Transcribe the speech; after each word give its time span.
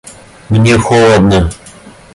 —Мне 0.49 0.79
холодно. 0.79 1.39